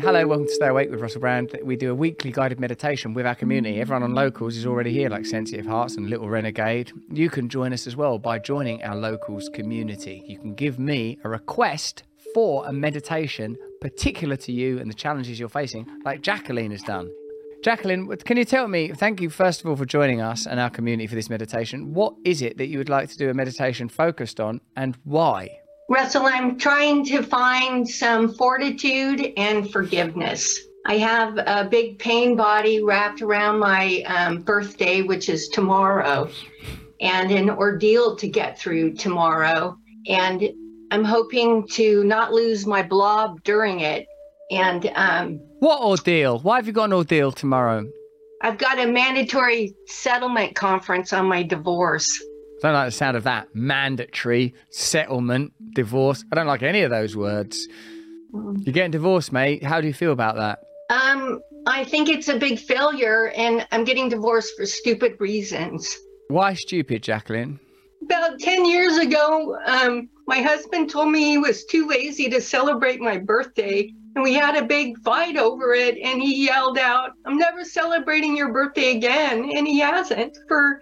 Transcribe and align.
Hello, 0.00 0.26
welcome 0.26 0.46
to 0.46 0.52
Stay 0.52 0.66
Awake 0.66 0.90
with 0.90 1.00
Russell 1.00 1.20
Brand. 1.20 1.56
We 1.62 1.76
do 1.76 1.90
a 1.90 1.94
weekly 1.94 2.32
guided 2.32 2.60
meditation 2.60 3.14
with 3.14 3.26
our 3.26 3.34
community. 3.34 3.80
Everyone 3.80 4.02
on 4.02 4.14
Locals 4.14 4.56
is 4.56 4.66
already 4.66 4.92
here, 4.92 5.08
like 5.08 5.24
Sensitive 5.24 5.64
Hearts 5.64 5.96
and 5.96 6.10
Little 6.10 6.28
Renegade. 6.28 6.92
You 7.10 7.30
can 7.30 7.48
join 7.48 7.72
us 7.72 7.86
as 7.86 7.96
well 7.96 8.18
by 8.18 8.38
joining 8.38 8.82
our 8.82 8.96
Locals 8.96 9.48
community. 9.48 10.22
You 10.26 10.38
can 10.38 10.54
give 10.54 10.78
me 10.78 11.18
a 11.24 11.28
request 11.28 12.02
for 12.34 12.66
a 12.66 12.72
meditation 12.72 13.56
particular 13.80 14.36
to 14.36 14.52
you 14.52 14.78
and 14.78 14.90
the 14.90 14.94
challenges 14.94 15.38
you're 15.38 15.48
facing, 15.48 15.86
like 16.04 16.20
Jacqueline 16.20 16.72
has 16.72 16.82
done. 16.82 17.10
Jacqueline, 17.62 18.08
can 18.18 18.36
you 18.36 18.44
tell 18.44 18.68
me, 18.68 18.88
thank 18.88 19.22
you 19.22 19.30
first 19.30 19.60
of 19.60 19.66
all 19.68 19.76
for 19.76 19.86
joining 19.86 20.20
us 20.20 20.44
and 20.44 20.60
our 20.60 20.70
community 20.70 21.06
for 21.06 21.14
this 21.14 21.30
meditation. 21.30 21.94
What 21.94 22.14
is 22.24 22.42
it 22.42 22.58
that 22.58 22.66
you 22.66 22.78
would 22.78 22.90
like 22.90 23.08
to 23.10 23.16
do 23.16 23.30
a 23.30 23.34
meditation 23.34 23.88
focused 23.88 24.38
on 24.38 24.60
and 24.76 24.98
why? 25.04 25.60
Russell, 25.88 26.24
I'm 26.24 26.58
trying 26.58 27.04
to 27.06 27.22
find 27.22 27.88
some 27.88 28.32
fortitude 28.34 29.32
and 29.36 29.70
forgiveness. 29.70 30.58
I 30.86 30.96
have 30.98 31.36
a 31.38 31.68
big 31.70 31.98
pain 31.98 32.36
body 32.36 32.82
wrapped 32.82 33.20
around 33.20 33.58
my 33.58 34.02
um, 34.06 34.42
birthday, 34.42 35.02
which 35.02 35.28
is 35.28 35.48
tomorrow, 35.48 36.30
and 37.00 37.30
an 37.30 37.50
ordeal 37.50 38.16
to 38.16 38.28
get 38.28 38.58
through 38.58 38.94
tomorrow. 38.94 39.76
And 40.08 40.48
I'm 40.90 41.04
hoping 41.04 41.66
to 41.68 42.02
not 42.04 42.32
lose 42.32 42.66
my 42.66 42.82
blob 42.82 43.42
during 43.44 43.80
it. 43.80 44.06
And 44.50 44.90
um, 44.94 45.40
what 45.60 45.80
ordeal? 45.80 46.38
Why 46.38 46.56
have 46.56 46.66
you 46.66 46.72
got 46.72 46.84
an 46.84 46.92
ordeal 46.94 47.32
tomorrow? 47.32 47.86
I've 48.42 48.58
got 48.58 48.78
a 48.78 48.86
mandatory 48.86 49.74
settlement 49.86 50.54
conference 50.54 51.12
on 51.12 51.26
my 51.26 51.42
divorce. 51.42 52.22
I 52.64 52.68
don't 52.68 52.74
like 52.76 52.88
the 52.88 52.96
sound 52.96 53.16
of 53.18 53.24
that. 53.24 53.54
Mandatory, 53.54 54.54
settlement, 54.70 55.52
divorce. 55.74 56.24
I 56.32 56.34
don't 56.34 56.46
like 56.46 56.62
any 56.62 56.80
of 56.80 56.90
those 56.90 57.14
words. 57.14 57.68
You're 58.32 58.72
getting 58.72 58.90
divorced, 58.90 59.32
mate. 59.32 59.62
How 59.62 59.82
do 59.82 59.86
you 59.86 59.92
feel 59.92 60.12
about 60.12 60.36
that? 60.36 60.60
Um, 60.88 61.40
I 61.66 61.84
think 61.84 62.08
it's 62.08 62.28
a 62.28 62.38
big 62.38 62.58
failure, 62.58 63.32
and 63.36 63.66
I'm 63.70 63.84
getting 63.84 64.08
divorced 64.08 64.56
for 64.56 64.64
stupid 64.64 65.20
reasons. 65.20 65.94
Why 66.28 66.54
stupid, 66.54 67.02
Jacqueline? 67.02 67.60
About 68.02 68.40
10 68.40 68.64
years 68.64 68.96
ago, 68.96 69.58
um, 69.66 70.08
my 70.26 70.40
husband 70.40 70.88
told 70.88 71.10
me 71.10 71.20
he 71.20 71.38
was 71.38 71.66
too 71.66 71.86
lazy 71.86 72.30
to 72.30 72.40
celebrate 72.40 72.98
my 72.98 73.18
birthday. 73.18 73.92
And 74.14 74.24
we 74.24 74.32
had 74.32 74.56
a 74.56 74.64
big 74.64 74.98
fight 75.02 75.36
over 75.36 75.74
it. 75.74 75.98
And 75.98 76.22
he 76.22 76.46
yelled 76.46 76.78
out, 76.78 77.10
I'm 77.26 77.36
never 77.36 77.62
celebrating 77.62 78.36
your 78.36 78.52
birthday 78.52 78.96
again. 78.96 79.50
And 79.54 79.66
he 79.66 79.80
hasn't 79.80 80.38
for 80.48 80.80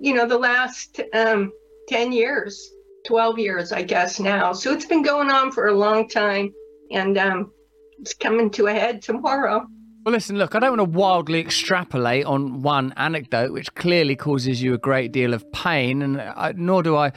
you 0.00 0.14
know, 0.14 0.26
the 0.26 0.38
last 0.38 1.00
um, 1.14 1.52
10 1.88 2.12
years, 2.12 2.70
12 3.06 3.38
years, 3.38 3.72
I 3.72 3.82
guess 3.82 4.20
now. 4.20 4.52
So 4.52 4.72
it's 4.72 4.86
been 4.86 5.02
going 5.02 5.30
on 5.30 5.52
for 5.52 5.68
a 5.68 5.74
long 5.74 6.08
time 6.08 6.52
and 6.90 7.18
um, 7.18 7.52
it's 7.98 8.14
coming 8.14 8.50
to 8.50 8.66
a 8.66 8.72
head 8.72 9.02
tomorrow. 9.02 9.66
Well, 10.04 10.12
listen, 10.14 10.38
look, 10.38 10.54
I 10.54 10.60
don't 10.60 10.78
want 10.78 10.92
to 10.92 10.98
wildly 10.98 11.40
extrapolate 11.40 12.24
on 12.24 12.62
one 12.62 12.94
anecdote, 12.96 13.52
which 13.52 13.74
clearly 13.74 14.16
causes 14.16 14.62
you 14.62 14.72
a 14.72 14.78
great 14.78 15.12
deal 15.12 15.34
of 15.34 15.50
pain, 15.52 16.00
and 16.00 16.20
I, 16.20 16.54
nor 16.56 16.82
do 16.82 16.96
I 16.96 17.12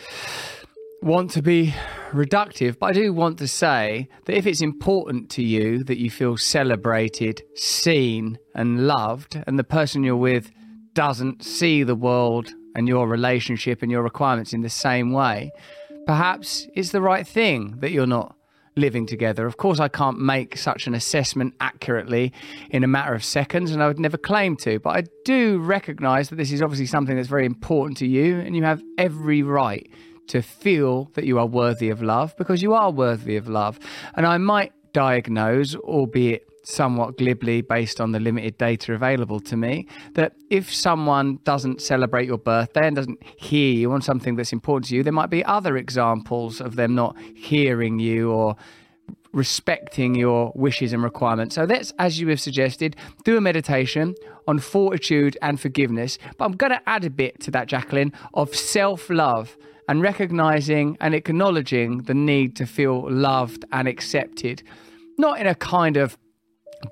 want 1.02 1.32
to 1.32 1.42
be 1.42 1.74
reductive, 2.10 2.78
but 2.78 2.88
I 2.88 2.92
do 2.92 3.14
want 3.14 3.38
to 3.38 3.48
say 3.48 4.10
that 4.26 4.36
if 4.36 4.46
it's 4.46 4.62
important 4.62 5.30
to 5.32 5.44
you 5.44 5.84
that 5.86 6.00
you 6.00 6.10
feel 6.10 6.38
celebrated, 6.38 7.42
seen, 7.56 8.38
and 8.56 8.88
loved, 8.88 9.42
and 9.48 9.58
the 9.58 9.64
person 9.64 10.04
you're 10.04 10.18
with 10.18 10.52
doesn't 10.94 11.44
see 11.44 11.84
the 11.84 11.96
world 11.96 12.52
and 12.76 12.88
your 12.88 13.08
relationship 13.08 13.82
and 13.82 13.92
your 13.92 14.04
requirements 14.04 14.54
in 14.54 14.62
the 14.62 14.70
same 14.70 15.12
way, 15.12 15.52
perhaps 16.06 16.68
it's 16.74 16.92
the 16.92 17.02
right 17.02 17.28
thing 17.28 17.78
that 17.80 17.92
you're 17.92 18.08
not 18.08 18.36
living 18.76 19.06
together. 19.06 19.46
Of 19.46 19.58
course, 19.58 19.80
I 19.80 19.88
can't 19.88 20.20
make 20.20 20.58
such 20.58 20.88
an 20.88 20.94
assessment 20.94 21.54
accurately 21.60 22.32
in 22.70 22.84
a 22.84 22.88
matter 22.88 23.14
of 23.14 23.24
seconds, 23.24 23.72
and 23.72 23.84
I 23.84 23.88
would 23.88 24.00
never 24.00 24.18
claim 24.18 24.56
to, 24.58 24.80
but 24.80 24.96
I 24.96 25.04
do 25.26 25.60
recognize 25.60 26.30
that 26.30 26.38
this 26.38 26.52
is 26.52 26.62
obviously 26.62 26.86
something 26.86 27.16
that's 27.16 27.28
very 27.28 27.46
important 27.46 27.98
to 27.98 28.08
you, 28.08 28.40
and 28.40 28.56
you 28.56 28.64
have 28.64 28.82
every 28.98 29.44
right 29.44 29.90
to 30.28 30.42
feel 30.42 31.12
that 31.16 31.26
you 31.26 31.38
are 31.40 31.46
worthy 31.46 31.90
of 31.90 32.02
love 32.02 32.36
because 32.38 32.62
you 32.62 32.74
are 32.74 32.92
worthy 32.92 33.36
of 33.36 33.50
love. 33.50 33.80
And 34.16 34.26
I 34.26 34.38
might 34.38 34.72
diagnose, 34.94 35.76
albeit 35.76 36.48
somewhat 36.64 37.18
glibly 37.18 37.62
based 37.62 38.00
on 38.00 38.12
the 38.12 38.20
limited 38.20 38.58
data 38.58 38.94
available 38.94 39.40
to 39.40 39.58
me 39.58 39.88
that 40.14 40.34
if 40.50 40.74
someone 40.74 41.40
doesn't 41.44 41.82
celebrate 41.82 42.28
your 42.28 42.38
birthday 42.38 42.88
and 42.88 42.96
doesn't 42.96 43.22
hear 43.24 43.74
you 43.74 43.92
on 43.92 44.02
something 44.02 44.36
that's 44.36 44.54
important 44.54 44.90
to 44.90 44.96
you, 44.96 45.04
there 45.04 45.14
might 45.14 45.30
be 45.30 45.44
other 45.46 45.78
examples 45.78 46.62
of 46.62 46.76
them 46.76 46.96
not 46.96 47.18
hearing 47.36 48.00
you 48.00 48.32
or 48.32 48.56
respecting 49.34 50.14
your 50.16 50.52
wishes 50.56 50.94
and 50.94 51.04
requirements. 51.04 51.56
So 51.56 51.64
let's, 51.64 51.94
as 51.98 52.20
you 52.20 52.28
have 52.30 52.42
suggested, 52.42 52.96
do 53.24 53.38
a 53.38 53.42
meditation 53.42 54.16
on 54.48 54.60
fortitude 54.60 55.38
and 55.42 55.60
forgiveness. 55.60 56.18
But 56.38 56.46
I'm 56.46 56.54
going 56.54 56.72
to 56.72 56.82
add 56.86 57.06
a 57.06 57.10
bit 57.10 57.40
to 57.42 57.52
that, 57.52 57.68
Jacqueline, 57.68 58.12
of 58.34 58.56
self 58.56 59.10
love 59.10 59.58
and 59.88 60.02
recognizing 60.02 60.98
and 61.00 61.14
acknowledging 61.14 62.00
the 62.04 62.14
need 62.14 62.56
to 62.58 62.66
feel 62.66 63.10
loved 63.10 63.66
and 63.72 63.88
accepted. 63.88 64.64
Not 65.18 65.40
in 65.40 65.48
a 65.48 65.56
kind 65.56 65.98
of 65.98 66.18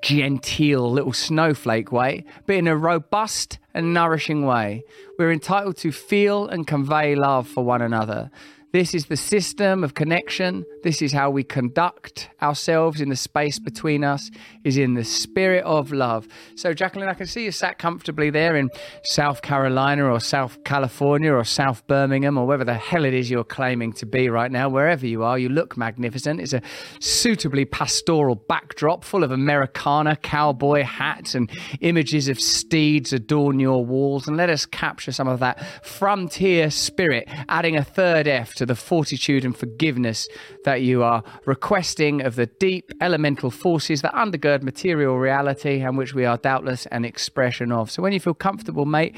genteel 0.02 0.90
little 0.90 1.12
snowflake 1.12 1.92
way, 1.92 2.24
but 2.46 2.56
in 2.56 2.66
a 2.66 2.76
robust 2.76 3.58
and 3.74 3.94
nourishing 3.94 4.44
way. 4.44 4.82
We're 5.18 5.32
entitled 5.32 5.76
to 5.78 5.92
feel 5.92 6.46
and 6.46 6.66
convey 6.66 7.14
love 7.14 7.46
for 7.48 7.64
one 7.64 7.82
another. 7.82 8.30
This 8.72 8.94
is 8.94 9.06
the 9.06 9.16
system 9.16 9.82
of 9.82 9.94
connection. 9.94 10.64
This 10.84 11.02
is 11.02 11.12
how 11.12 11.28
we 11.28 11.42
conduct 11.42 12.30
ourselves 12.40 13.00
in 13.00 13.08
the 13.08 13.16
space 13.16 13.58
between 13.58 14.04
us, 14.04 14.30
is 14.62 14.76
in 14.76 14.94
the 14.94 15.02
spirit 15.02 15.64
of 15.64 15.90
love. 15.90 16.28
So, 16.54 16.72
Jacqueline, 16.72 17.08
I 17.08 17.14
can 17.14 17.26
see 17.26 17.44
you 17.44 17.50
sat 17.50 17.78
comfortably 17.78 18.30
there 18.30 18.54
in 18.54 18.70
South 19.02 19.42
Carolina 19.42 20.04
or 20.04 20.20
South 20.20 20.62
California 20.62 21.32
or 21.32 21.42
South 21.42 21.84
Birmingham 21.88 22.38
or 22.38 22.46
wherever 22.46 22.64
the 22.64 22.74
hell 22.74 23.04
it 23.04 23.12
is 23.12 23.28
you're 23.28 23.42
claiming 23.42 23.92
to 23.94 24.06
be 24.06 24.28
right 24.28 24.52
now. 24.52 24.68
Wherever 24.68 25.04
you 25.04 25.24
are, 25.24 25.36
you 25.36 25.48
look 25.48 25.76
magnificent. 25.76 26.40
It's 26.40 26.52
a 26.52 26.62
suitably 27.00 27.64
pastoral 27.64 28.36
backdrop 28.36 29.02
full 29.02 29.24
of 29.24 29.32
Americana 29.32 30.14
cowboy 30.14 30.84
hats 30.84 31.34
and 31.34 31.50
images 31.80 32.28
of 32.28 32.40
steeds 32.40 33.12
adorn 33.12 33.58
your 33.58 33.84
walls. 33.84 34.28
And 34.28 34.36
let 34.36 34.48
us 34.48 34.64
capture 34.64 35.10
some 35.10 35.26
of 35.26 35.40
that 35.40 35.60
frontier 35.84 36.70
spirit, 36.70 37.28
adding 37.48 37.76
a 37.76 37.82
third 37.82 38.28
F 38.28 38.59
to 38.60 38.66
the 38.66 38.74
fortitude 38.74 39.42
and 39.42 39.56
forgiveness 39.56 40.28
that 40.64 40.82
you 40.82 41.02
are 41.02 41.24
requesting 41.46 42.20
of 42.20 42.36
the 42.36 42.44
deep 42.44 42.92
elemental 43.00 43.50
forces 43.50 44.02
that 44.02 44.12
undergird 44.12 44.62
material 44.62 45.18
reality 45.18 45.80
and 45.80 45.96
which 45.96 46.12
we 46.12 46.26
are 46.26 46.36
doubtless 46.36 46.84
an 46.86 47.06
expression 47.06 47.72
of. 47.72 47.90
So 47.90 48.02
when 48.02 48.12
you 48.12 48.20
feel 48.20 48.34
comfortable, 48.34 48.84
mate, 48.84 49.16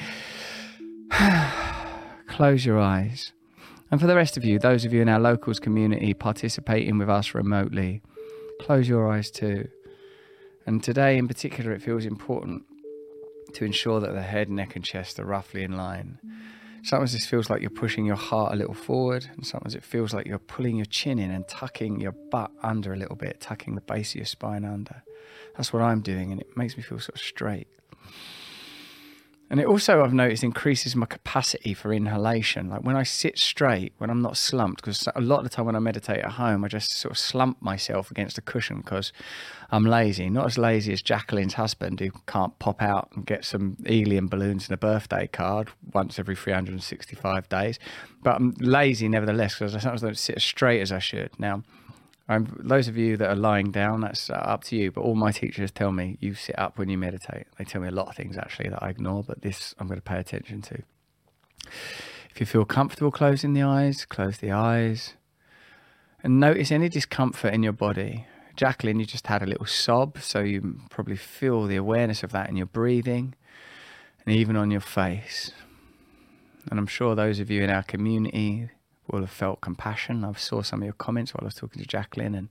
close 2.28 2.64
your 2.64 2.78
eyes. 2.78 3.32
And 3.90 4.00
for 4.00 4.06
the 4.06 4.14
rest 4.14 4.36
of 4.36 4.44
you, 4.44 4.60
those 4.60 4.84
of 4.84 4.92
you 4.92 5.02
in 5.02 5.08
our 5.08 5.18
locals 5.18 5.58
community 5.58 6.14
participating 6.14 6.98
with 6.98 7.10
us 7.10 7.34
remotely, 7.34 8.00
close 8.60 8.88
your 8.88 9.10
eyes 9.10 9.28
too. 9.28 9.66
And 10.66 10.84
today 10.84 11.18
in 11.18 11.26
particular, 11.26 11.72
it 11.72 11.82
feels 11.82 12.06
important 12.06 12.62
to 13.54 13.64
ensure 13.64 13.98
that 13.98 14.12
the 14.12 14.22
head, 14.22 14.48
neck, 14.48 14.76
and 14.76 14.84
chest 14.84 15.18
are 15.18 15.24
roughly 15.24 15.64
in 15.64 15.76
line. 15.76 16.20
Sometimes 16.84 17.12
this 17.12 17.26
feels 17.26 17.48
like 17.48 17.60
you're 17.60 17.70
pushing 17.70 18.04
your 18.04 18.16
heart 18.16 18.52
a 18.52 18.56
little 18.56 18.74
forward, 18.74 19.28
and 19.36 19.46
sometimes 19.46 19.76
it 19.76 19.84
feels 19.84 20.12
like 20.12 20.26
you're 20.26 20.38
pulling 20.38 20.76
your 20.76 20.84
chin 20.86 21.18
in 21.18 21.30
and 21.30 21.46
tucking 21.46 22.00
your 22.00 22.12
butt 22.12 22.50
under 22.62 22.92
a 22.92 22.96
little 22.96 23.14
bit, 23.14 23.40
tucking 23.40 23.76
the 23.76 23.80
base 23.80 24.10
of 24.10 24.16
your 24.16 24.26
spine 24.26 24.64
under. 24.64 25.02
That's 25.56 25.72
what 25.72 25.80
I'm 25.82 26.00
doing, 26.00 26.32
and 26.32 26.40
it 26.40 26.56
makes 26.56 26.76
me 26.76 26.82
feel 26.82 26.98
sort 26.98 27.14
of 27.14 27.20
straight. 27.20 27.68
And 29.52 29.60
it 29.60 29.66
also, 29.66 30.02
I've 30.02 30.14
noticed, 30.14 30.42
increases 30.42 30.96
my 30.96 31.04
capacity 31.04 31.74
for 31.74 31.92
inhalation. 31.92 32.70
Like 32.70 32.84
when 32.84 32.96
I 32.96 33.02
sit 33.02 33.38
straight, 33.38 33.92
when 33.98 34.08
I'm 34.08 34.22
not 34.22 34.38
slumped, 34.38 34.80
because 34.80 35.06
a 35.14 35.20
lot 35.20 35.40
of 35.40 35.44
the 35.44 35.50
time 35.50 35.66
when 35.66 35.76
I 35.76 35.78
meditate 35.78 36.20
at 36.20 36.32
home, 36.32 36.64
I 36.64 36.68
just 36.68 36.94
sort 36.94 37.12
of 37.12 37.18
slump 37.18 37.60
myself 37.60 38.10
against 38.10 38.38
a 38.38 38.40
cushion 38.40 38.78
because 38.78 39.12
I'm 39.70 39.84
lazy. 39.84 40.30
Not 40.30 40.46
as 40.46 40.56
lazy 40.56 40.94
as 40.94 41.02
Jacqueline's 41.02 41.52
husband, 41.52 42.00
who 42.00 42.12
can't 42.26 42.58
pop 42.60 42.80
out 42.80 43.10
and 43.14 43.26
get 43.26 43.44
some 43.44 43.76
helium 43.84 44.26
balloons 44.26 44.68
and 44.68 44.72
a 44.72 44.78
birthday 44.78 45.26
card 45.26 45.68
once 45.92 46.18
every 46.18 46.34
365 46.34 47.46
days. 47.50 47.78
But 48.22 48.36
I'm 48.36 48.54
lazy 48.58 49.06
nevertheless 49.06 49.58
because 49.58 49.76
I 49.76 49.80
sometimes 49.80 50.00
don't 50.00 50.16
sit 50.16 50.36
as 50.36 50.44
straight 50.44 50.80
as 50.80 50.90
I 50.90 50.98
should. 50.98 51.38
Now, 51.38 51.62
um, 52.32 52.56
those 52.58 52.88
of 52.88 52.96
you 52.96 53.16
that 53.16 53.30
are 53.30 53.36
lying 53.36 53.70
down, 53.70 54.00
that's 54.00 54.30
uh, 54.30 54.34
up 54.34 54.64
to 54.64 54.76
you. 54.76 54.90
But 54.90 55.02
all 55.02 55.14
my 55.14 55.32
teachers 55.32 55.70
tell 55.70 55.92
me 55.92 56.16
you 56.20 56.34
sit 56.34 56.58
up 56.58 56.78
when 56.78 56.88
you 56.88 56.98
meditate. 56.98 57.46
They 57.58 57.64
tell 57.64 57.80
me 57.80 57.88
a 57.88 57.92
lot 57.92 58.08
of 58.08 58.16
things 58.16 58.36
actually 58.36 58.70
that 58.70 58.82
I 58.82 58.90
ignore, 58.90 59.22
but 59.22 59.42
this 59.42 59.74
I'm 59.78 59.86
going 59.86 59.98
to 59.98 60.02
pay 60.02 60.18
attention 60.18 60.62
to. 60.62 60.82
If 62.30 62.40
you 62.40 62.46
feel 62.46 62.64
comfortable 62.64 63.10
closing 63.10 63.52
the 63.52 63.62
eyes, 63.62 64.04
close 64.04 64.38
the 64.38 64.52
eyes 64.52 65.14
and 66.22 66.38
notice 66.38 66.70
any 66.70 66.88
discomfort 66.88 67.52
in 67.52 67.62
your 67.62 67.72
body. 67.72 68.26
Jacqueline, 68.56 69.00
you 69.00 69.06
just 69.06 69.26
had 69.26 69.42
a 69.42 69.46
little 69.46 69.66
sob, 69.66 70.18
so 70.20 70.40
you 70.40 70.80
probably 70.90 71.16
feel 71.16 71.66
the 71.66 71.76
awareness 71.76 72.22
of 72.22 72.32
that 72.32 72.48
in 72.48 72.56
your 72.56 72.66
breathing 72.66 73.34
and 74.24 74.34
even 74.36 74.56
on 74.56 74.70
your 74.70 74.80
face. 74.80 75.52
And 76.70 76.78
I'm 76.78 76.86
sure 76.86 77.14
those 77.14 77.40
of 77.40 77.50
you 77.50 77.62
in 77.62 77.70
our 77.70 77.82
community 77.82 78.70
will 79.10 79.20
have 79.20 79.30
felt 79.30 79.60
compassion. 79.60 80.24
I 80.24 80.32
saw 80.34 80.62
some 80.62 80.82
of 80.82 80.84
your 80.84 80.94
comments 80.94 81.34
while 81.34 81.42
I 81.42 81.46
was 81.46 81.54
talking 81.54 81.82
to 81.82 81.88
Jacqueline, 81.88 82.34
and 82.34 82.48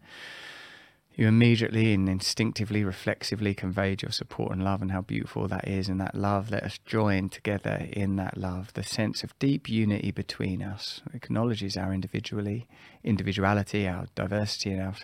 you 1.13 1.27
immediately 1.27 1.93
and 1.93 2.07
instinctively, 2.07 2.83
reflexively 2.83 3.53
conveyed 3.53 4.01
your 4.01 4.11
support 4.11 4.53
and 4.53 4.63
love 4.63 4.81
and 4.81 4.91
how 4.91 5.01
beautiful 5.01 5.47
that 5.47 5.67
is. 5.67 5.89
And 5.89 5.99
that 5.99 6.15
love, 6.15 6.51
let 6.51 6.63
us 6.63 6.79
join 6.85 7.29
together 7.29 7.87
in 7.91 8.15
that 8.15 8.37
love. 8.37 8.73
The 8.73 8.83
sense 8.83 9.23
of 9.23 9.37
deep 9.37 9.67
unity 9.69 10.11
between 10.11 10.63
us 10.63 11.01
acknowledges 11.13 11.75
our 11.75 11.93
individually, 11.93 12.67
individuality, 13.03 13.87
our 13.87 14.07
diversity, 14.15 14.71
and 14.71 14.81
our 14.81 14.95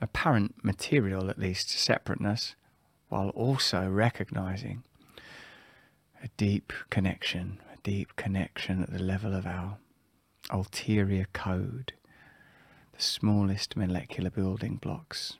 apparent 0.00 0.64
material, 0.64 1.28
at 1.28 1.38
least, 1.38 1.68
separateness, 1.70 2.54
while 3.08 3.28
also 3.30 3.88
recognizing 3.88 4.84
a 6.22 6.28
deep 6.36 6.72
connection, 6.88 7.60
a 7.72 7.76
deep 7.82 8.16
connection 8.16 8.82
at 8.82 8.90
the 8.90 8.98
level 8.98 9.34
of 9.34 9.46
our 9.46 9.76
ulterior 10.50 11.26
code 11.32 11.92
the 12.96 13.02
smallest 13.02 13.76
molecular 13.76 14.30
building 14.30 14.76
blocks, 14.76 15.36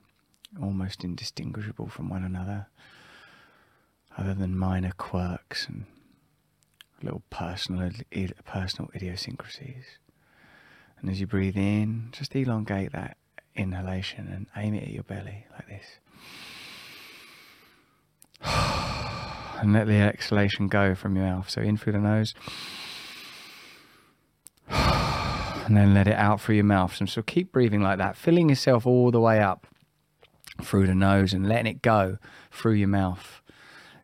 almost 0.61 1.05
indistinguishable 1.05 1.89
from 1.89 2.09
one 2.09 2.23
another, 2.23 2.67
other 4.17 4.35
than 4.35 4.57
minor 4.57 4.93
quirks 4.97 5.67
and 5.67 5.87
little 7.03 7.23
personal, 7.31 7.91
personal 8.45 8.91
idiosyncrasies. 8.95 9.85
And 10.99 11.11
as 11.11 11.21
you 11.21 11.27
breathe 11.27 11.57
in, 11.57 12.09
just 12.13 12.35
elongate 12.35 12.93
that 12.93 13.17
inhalation 13.55 14.29
and 14.29 14.47
aim 14.57 14.75
it 14.75 14.85
at 14.85 14.91
your 14.91 15.03
belly 15.03 15.47
like 15.53 15.69
this. 15.69 15.87
And 19.59 19.73
let 19.73 19.87
the 19.87 19.95
exhalation 19.95 20.69
go 20.69 20.95
from 20.95 21.17
your 21.17 21.25
mouth. 21.25 21.49
So 21.49 21.63
in 21.63 21.79
through 21.79 21.95
the 21.95 21.99
nose 21.99 22.35
and 25.67 25.77
then 25.77 25.93
let 25.95 26.07
it 26.07 26.15
out 26.15 26.41
through 26.41 26.55
your 26.55 26.65
mouth. 26.65 26.99
And 27.01 27.11
so 27.11 27.23
keep 27.23 27.53
breathing 27.53 27.83
like 27.83 27.99
that, 27.99 28.17
filling 28.17 28.49
yourself 28.49 28.87
all 28.87 29.11
the 29.11 29.21
way 29.21 29.41
up 29.41 29.67
through 30.63 30.87
the 30.87 30.95
nose 30.95 31.33
and 31.33 31.49
letting 31.49 31.67
it 31.67 31.83
go 31.83 32.19
through 32.53 32.75
your 32.75 32.89
mouth, 32.89 33.43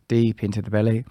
deep 0.09 0.43
into 0.43 0.61
the 0.61 0.71
belly, 0.71 1.05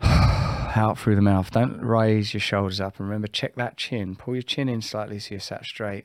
out 0.02 0.98
through 0.98 1.16
the 1.16 1.22
mouth. 1.22 1.50
Don't 1.50 1.80
raise 1.80 2.34
your 2.34 2.40
shoulders 2.40 2.80
up. 2.80 2.98
And 2.98 3.08
remember, 3.08 3.28
check 3.28 3.54
that 3.56 3.78
chin. 3.78 4.14
Pull 4.14 4.34
your 4.34 4.42
chin 4.42 4.68
in 4.68 4.82
slightly 4.82 5.18
so 5.18 5.30
you're 5.32 5.40
sat 5.40 5.64
straight. 5.64 6.04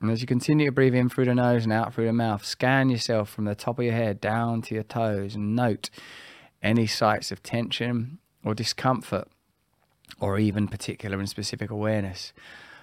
And 0.00 0.10
as 0.10 0.20
you 0.20 0.26
continue 0.26 0.66
to 0.66 0.72
breathe 0.72 0.94
in 0.94 1.08
through 1.08 1.24
the 1.26 1.34
nose 1.34 1.62
and 1.64 1.72
out 1.72 1.94
through 1.94 2.06
the 2.06 2.12
mouth, 2.12 2.44
scan 2.44 2.90
yourself 2.90 3.30
from 3.30 3.44
the 3.44 3.54
top 3.54 3.78
of 3.78 3.84
your 3.84 3.94
head 3.94 4.20
down 4.20 4.62
to 4.62 4.74
your 4.74 4.84
toes 4.84 5.36
and 5.36 5.54
note 5.54 5.90
any 6.60 6.86
sites 6.86 7.30
of 7.30 7.42
tension 7.42 8.18
or 8.44 8.52
discomfort 8.52 9.28
or 10.20 10.38
even 10.38 10.68
particular 10.68 11.18
and 11.18 11.28
specific 11.28 11.70
awareness. 11.70 12.32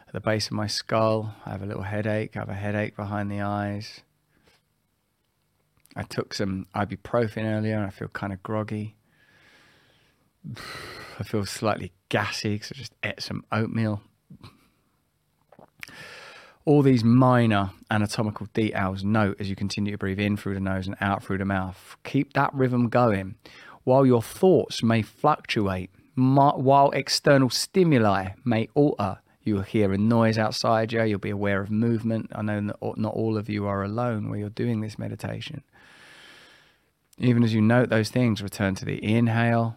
At 0.08 0.14
the 0.14 0.20
base 0.20 0.48
of 0.48 0.54
my 0.54 0.68
skull, 0.68 1.36
I 1.46 1.52
have 1.52 1.62
a 1.62 1.66
little 1.66 1.84
headache, 1.84 2.36
I 2.36 2.40
have 2.40 2.50
a 2.50 2.54
headache 2.54 2.96
behind 2.96 3.31
the 3.31 3.42
eyes. 3.42 4.02
I 5.96 6.04
took 6.04 6.34
some 6.34 6.68
ibuprofen 6.75 7.44
earlier 7.46 7.75
and 7.75 7.86
I 7.86 7.90
feel 7.90 8.08
kind 8.08 8.34
of 8.34 8.42
groggy. 8.44 8.96
I 11.20 11.24
feel 11.24 11.46
slightly 11.46 11.92
gassy 12.10 12.56
because 12.56 12.72
I 12.72 12.75
just 12.75 12.94
ate 13.04 13.22
some 13.22 13.46
oatmeal. 13.52 14.02
All 16.66 16.81
these 16.81 17.04
minor 17.04 17.72
anatomical 17.92 18.48
details 18.54 19.04
note 19.04 19.38
as 19.40 19.50
you 19.50 19.56
continue 19.56 19.92
to 19.92 19.98
breathe 19.98 20.20
in 20.20 20.38
through 20.38 20.54
the 20.54 20.60
nose 20.60 20.88
and 20.88 20.96
out 21.02 21.24
through 21.24 21.38
the 21.38 21.46
mouth. 21.46 21.98
Keep 22.04 22.34
that 22.34 22.54
rhythm 22.54 22.90
going 22.90 23.36
while 23.84 24.06
your 24.06 24.22
thoughts 24.22 24.81
may 24.81 25.02
fluctuate 25.02 25.92
while 26.15 26.92
external 26.92 27.50
stimuli 27.50 28.30
may 28.44 28.69
alter, 28.74 29.19
you'll 29.44 29.62
hear 29.62 29.92
a 29.92 29.98
noise 29.98 30.38
outside 30.38 30.94
you, 30.94 31.04
you'll 31.04 31.19
be 31.19 31.30
aware 31.30 31.62
of 31.62 31.69
movement. 31.69 32.31
I 32.33 32.42
know 32.42 32.60
not 32.60 33.13
all 33.13 33.38
of 33.38 33.50
you 33.50 33.65
are 33.65 33.83
alone 33.83 34.30
where 34.30 34.39
you're 34.39 34.50
doing 34.50 34.81
this 34.81 34.98
meditation. 34.98 35.63
Even 37.18 37.44
as 37.44 37.54
you 37.54 37.62
note 37.62 37.89
those 37.89 38.10
things, 38.10 38.42
return 38.42 38.75
to 38.75 38.86
the 38.86 39.04
inhale, 39.04 39.75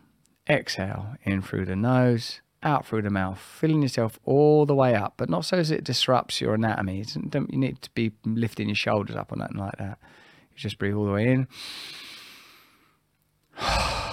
exhale, 0.48 1.16
in 1.22 1.42
through 1.42 1.66
the 1.66 1.76
nose, 1.76 2.40
out 2.62 2.86
through 2.86 3.02
the 3.02 3.10
mouth, 3.10 3.38
filling 3.38 3.82
yourself 3.82 4.18
all 4.24 4.64
the 4.66 4.74
way 4.74 4.94
up, 4.94 5.14
but 5.16 5.28
not 5.28 5.44
so 5.44 5.58
as 5.58 5.70
it 5.70 5.84
disrupts 5.84 6.40
your 6.40 6.54
anatomy. 6.54 7.04
Don't, 7.28 7.52
you 7.52 7.58
need 7.58 7.82
to 7.82 7.90
be 7.90 8.12
lifting 8.24 8.68
your 8.68 8.76
shoulders 8.76 9.16
up 9.16 9.32
or 9.32 9.36
nothing 9.36 9.58
like 9.58 9.76
that. 9.78 9.98
You 10.52 10.58
just 10.58 10.78
breathe 10.78 10.94
all 10.94 11.06
the 11.06 11.12
way 11.12 11.28
in. 11.28 11.48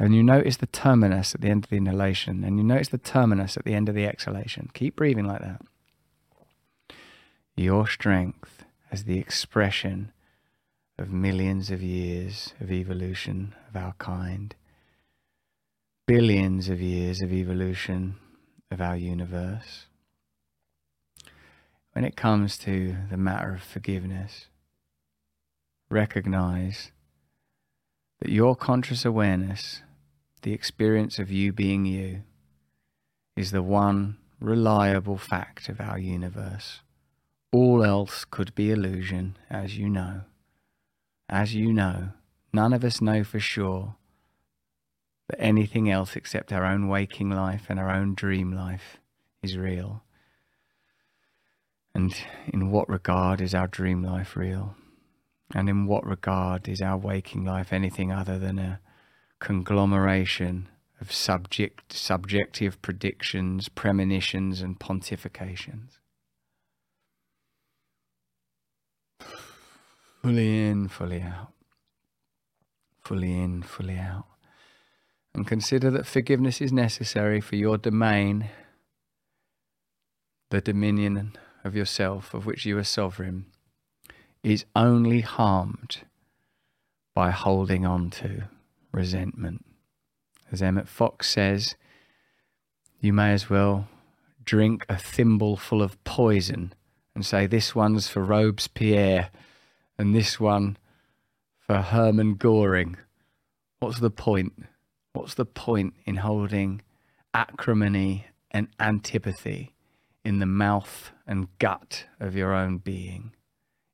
And 0.00 0.14
you 0.14 0.22
notice 0.22 0.56
the 0.56 0.66
terminus 0.66 1.34
at 1.34 1.42
the 1.42 1.50
end 1.50 1.64
of 1.64 1.70
the 1.70 1.76
inhalation, 1.76 2.42
and 2.42 2.56
you 2.56 2.64
notice 2.64 2.88
the 2.88 2.96
terminus 2.96 3.58
at 3.58 3.66
the 3.66 3.74
end 3.74 3.86
of 3.86 3.94
the 3.94 4.06
exhalation. 4.06 4.70
Keep 4.72 4.96
breathing 4.96 5.26
like 5.26 5.42
that. 5.42 5.60
Your 7.54 7.86
strength 7.86 8.64
as 8.90 9.04
the 9.04 9.18
expression 9.18 10.12
of 10.98 11.12
millions 11.12 11.70
of 11.70 11.82
years 11.82 12.54
of 12.62 12.72
evolution 12.72 13.54
of 13.68 13.76
our 13.76 13.92
kind, 13.98 14.54
billions 16.06 16.70
of 16.70 16.80
years 16.80 17.20
of 17.20 17.30
evolution 17.30 18.16
of 18.70 18.80
our 18.80 18.96
universe. 18.96 19.84
When 21.92 22.06
it 22.06 22.16
comes 22.16 22.56
to 22.58 22.96
the 23.10 23.18
matter 23.18 23.52
of 23.52 23.62
forgiveness, 23.62 24.46
recognize 25.90 26.90
that 28.20 28.30
your 28.30 28.56
conscious 28.56 29.04
awareness 29.04 29.82
the 30.42 30.52
experience 30.52 31.18
of 31.18 31.30
you 31.30 31.52
being 31.52 31.84
you 31.84 32.22
is 33.36 33.50
the 33.50 33.62
one 33.62 34.16
reliable 34.40 35.18
fact 35.18 35.68
of 35.68 35.80
our 35.80 35.98
universe. 35.98 36.80
All 37.52 37.84
else 37.84 38.24
could 38.24 38.54
be 38.54 38.70
illusion, 38.70 39.36
as 39.50 39.76
you 39.76 39.88
know. 39.88 40.22
As 41.28 41.54
you 41.54 41.72
know, 41.72 42.10
none 42.52 42.72
of 42.72 42.84
us 42.84 43.00
know 43.00 43.22
for 43.24 43.40
sure 43.40 43.96
that 45.28 45.40
anything 45.40 45.90
else 45.90 46.16
except 46.16 46.52
our 46.52 46.64
own 46.64 46.88
waking 46.88 47.30
life 47.30 47.66
and 47.68 47.78
our 47.78 47.90
own 47.90 48.14
dream 48.14 48.52
life 48.52 48.98
is 49.42 49.56
real. 49.56 50.02
And 51.94 52.14
in 52.52 52.70
what 52.70 52.88
regard 52.88 53.40
is 53.40 53.54
our 53.54 53.66
dream 53.66 54.02
life 54.02 54.36
real? 54.36 54.76
And 55.54 55.68
in 55.68 55.86
what 55.86 56.06
regard 56.06 56.68
is 56.68 56.80
our 56.80 56.96
waking 56.96 57.44
life 57.44 57.72
anything 57.72 58.12
other 58.12 58.38
than 58.38 58.58
a 58.58 58.80
conglomeration 59.40 60.68
of 61.00 61.10
subject, 61.10 61.92
subjective 61.92 62.80
predictions, 62.82 63.68
premonitions, 63.68 64.60
and 64.60 64.78
pontifications. 64.78 65.98
Fully 70.22 70.66
in, 70.68 70.88
fully 70.88 71.22
out. 71.22 71.52
Fully 73.02 73.32
in, 73.32 73.62
fully 73.62 73.96
out. 73.96 74.26
And 75.34 75.46
consider 75.46 75.90
that 75.90 76.06
forgiveness 76.06 76.60
is 76.60 76.72
necessary 76.72 77.40
for 77.40 77.56
your 77.56 77.78
domain, 77.78 78.50
the 80.50 80.60
dominion 80.60 81.36
of 81.64 81.74
yourself, 81.74 82.34
of 82.34 82.44
which 82.44 82.66
you 82.66 82.76
are 82.76 82.84
sovereign, 82.84 83.46
is 84.42 84.66
only 84.76 85.20
harmed 85.22 85.98
by 87.14 87.30
holding 87.30 87.86
on 87.86 88.10
to 88.10 88.48
resentment. 88.92 89.64
As 90.52 90.62
Emmett 90.62 90.88
Fox 90.88 91.28
says, 91.30 91.76
you 93.00 93.12
may 93.12 93.32
as 93.32 93.48
well 93.48 93.88
drink 94.44 94.84
a 94.88 94.96
thimble 94.96 95.56
full 95.56 95.82
of 95.82 96.02
poison 96.04 96.72
and 97.14 97.24
say, 97.24 97.46
This 97.46 97.74
one's 97.74 98.08
for 98.08 98.24
Robespierre 98.24 99.30
and 99.98 100.14
this 100.14 100.40
one 100.40 100.76
for 101.58 101.82
Hermann 101.82 102.34
Goring. 102.34 102.96
What's 103.78 104.00
the 104.00 104.10
point? 104.10 104.64
What's 105.12 105.34
the 105.34 105.44
point 105.44 105.94
in 106.04 106.16
holding 106.16 106.82
acrimony 107.32 108.26
and 108.50 108.68
antipathy 108.78 109.74
in 110.24 110.38
the 110.38 110.46
mouth 110.46 111.12
and 111.26 111.48
gut 111.58 112.06
of 112.18 112.34
your 112.34 112.54
own 112.54 112.78
being? 112.78 113.32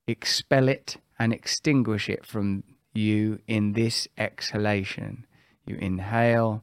Expel 0.07 0.69
it 0.69 0.97
and 1.19 1.33
extinguish 1.33 2.09
it 2.09 2.25
from 2.25 2.65
you 2.97 3.41
in 3.47 3.73
this 3.73 4.09
exhalation. 4.19 5.27
You 5.65 5.77
inhale, 5.77 6.63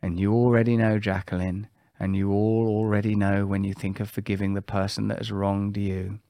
and 0.00 0.18
you 0.18 0.32
already 0.32 0.76
know, 0.76 0.98
Jacqueline, 0.98 1.68
and 1.98 2.16
you 2.16 2.32
all 2.32 2.68
already 2.68 3.14
know 3.14 3.46
when 3.46 3.64
you 3.64 3.74
think 3.74 4.00
of 4.00 4.10
forgiving 4.10 4.54
the 4.54 4.62
person 4.62 5.08
that 5.08 5.18
has 5.18 5.32
wronged 5.32 5.76
you, 5.76 6.20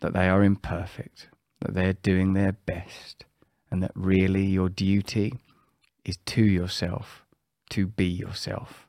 that 0.00 0.12
they 0.12 0.28
are 0.28 0.42
imperfect, 0.44 1.28
that 1.60 1.74
they 1.74 1.86
are 1.86 1.94
doing 1.94 2.32
their 2.32 2.52
best, 2.52 3.24
and 3.70 3.82
that 3.82 3.92
really 3.94 4.44
your 4.44 4.68
duty 4.68 5.34
is 6.04 6.16
to 6.26 6.44
yourself, 6.44 7.24
to 7.70 7.86
be 7.86 8.06
yourself, 8.06 8.88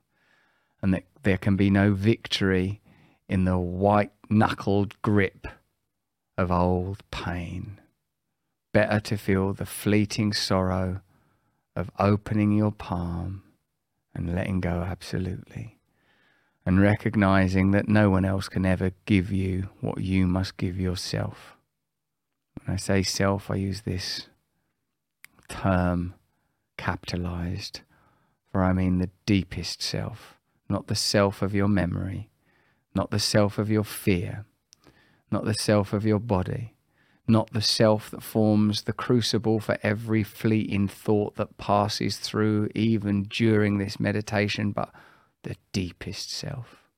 and 0.81 0.93
that 0.93 1.03
there 1.23 1.37
can 1.37 1.55
be 1.55 1.69
no 1.69 1.93
victory 1.93 2.81
in 3.27 3.45
the 3.45 3.57
white 3.57 4.11
knuckled 4.29 4.99
grip 5.01 5.47
of 6.39 6.53
old 6.53 7.03
pain. 7.11 7.81
Better 8.71 9.01
to 9.01 9.17
feel 9.17 9.51
the 9.51 9.65
fleeting 9.65 10.31
sorrow 10.31 11.01
of 11.75 11.91
opening 11.99 12.53
your 12.53 12.71
palm 12.71 13.43
and 14.15 14.33
letting 14.33 14.61
go 14.61 14.85
absolutely, 14.87 15.77
and 16.65 16.81
recognizing 16.81 17.71
that 17.71 17.89
no 17.89 18.09
one 18.09 18.23
else 18.23 18.47
can 18.47 18.65
ever 18.65 18.91
give 19.05 19.33
you 19.33 19.69
what 19.81 19.99
you 19.99 20.27
must 20.27 20.55
give 20.55 20.79
yourself. 20.79 21.57
When 22.63 22.73
I 22.73 22.77
say 22.77 23.03
self, 23.03 23.51
I 23.51 23.55
use 23.55 23.81
this 23.81 24.27
term 25.49 26.13
capitalized, 26.77 27.81
for 28.49 28.63
I 28.63 28.71
mean 28.71 28.99
the 28.99 29.09
deepest 29.25 29.81
self, 29.81 30.35
not 30.69 30.87
the 30.87 30.95
self 30.95 31.41
of 31.41 31.53
your 31.53 31.67
memory, 31.67 32.29
not 32.95 33.11
the 33.11 33.19
self 33.19 33.57
of 33.57 33.69
your 33.69 33.83
fear, 33.83 34.45
not 35.31 35.45
the 35.45 35.53
self 35.53 35.93
of 35.93 36.05
your 36.05 36.19
body, 36.19 36.73
not 37.27 37.51
the 37.53 37.61
self 37.61 38.09
that 38.11 38.23
forms 38.23 38.83
the 38.83 38.93
crucible 38.93 39.59
for 39.59 39.77
every 39.83 40.23
fleeting 40.23 40.87
thought 40.87 41.35
that 41.35 41.57
passes 41.57 42.17
through 42.17 42.69
even 42.73 43.23
during 43.23 43.77
this 43.77 43.99
meditation, 43.99 44.71
but 44.71 44.91
the 45.43 45.55
deepest 45.71 46.31
self. 46.31 46.89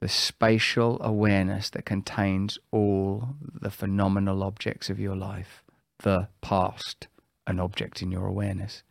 The 0.00 0.08
spatial 0.08 0.98
awareness 1.00 1.70
that 1.70 1.84
contains 1.84 2.58
all 2.70 3.36
the 3.40 3.70
phenomenal 3.70 4.42
objects 4.42 4.90
of 4.90 4.98
your 4.98 5.16
life, 5.16 5.62
the 6.00 6.28
past, 6.40 7.06
an 7.46 7.60
object 7.60 8.02
in 8.02 8.10
your 8.10 8.26
awareness, 8.26 8.82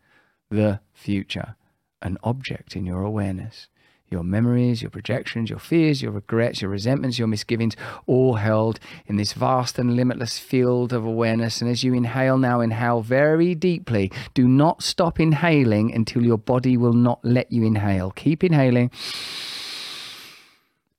the 0.50 0.80
future, 0.94 1.56
an 2.02 2.18
object 2.24 2.76
in 2.76 2.86
your 2.86 3.04
awareness, 3.04 3.68
your 4.12 4.24
memories, 4.24 4.82
your 4.82 4.92
projections, 4.92 5.50
your 5.50 5.60
fears, 5.60 6.02
your 6.02 6.12
regrets, 6.12 6.62
your 6.62 6.70
resentments, 6.70 7.18
your 7.18 7.30
misgivings, 7.30 7.76
all 8.06 8.36
held 8.36 8.80
in 9.08 9.16
this 9.16 9.32
vast 9.32 9.80
and 9.80 9.96
limitless 9.96 10.38
field 10.38 10.92
of 10.92 11.06
awareness. 11.06 11.62
And 11.62 11.72
as 11.72 11.84
you 11.84 11.94
inhale 11.94 12.38
now, 12.38 12.60
inhale 12.60 13.02
very 13.02 13.56
deeply. 13.56 14.12
Do 14.34 14.48
not 14.48 14.84
stop 14.84 15.20
inhaling 15.20 15.94
until 15.94 16.24
your 16.24 16.38
body 16.38 16.76
will 16.76 16.94
not 16.94 17.20
let 17.24 17.52
you 17.52 17.64
inhale. 17.64 18.12
Keep 18.12 18.44
inhaling. 18.44 18.92